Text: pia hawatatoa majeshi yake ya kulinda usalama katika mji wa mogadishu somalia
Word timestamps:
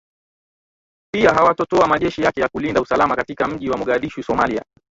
pia 1.13 1.33
hawatatoa 1.33 1.87
majeshi 1.87 2.21
yake 2.21 2.41
ya 2.41 2.47
kulinda 2.49 2.81
usalama 2.81 3.15
katika 3.15 3.47
mji 3.47 3.69
wa 3.69 3.77
mogadishu 3.77 4.23
somalia 4.23 4.63